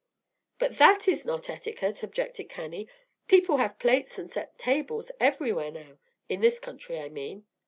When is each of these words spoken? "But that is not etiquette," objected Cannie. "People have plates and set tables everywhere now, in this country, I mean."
"But 0.57 0.79
that 0.79 1.07
is 1.07 1.25
not 1.25 1.47
etiquette," 1.47 2.01
objected 2.01 2.45
Cannie. 2.49 2.89
"People 3.27 3.57
have 3.57 3.77
plates 3.77 4.17
and 4.17 4.31
set 4.31 4.57
tables 4.57 5.11
everywhere 5.19 5.69
now, 5.69 5.99
in 6.27 6.41
this 6.41 6.57
country, 6.57 6.99
I 6.99 7.09
mean." 7.09 7.45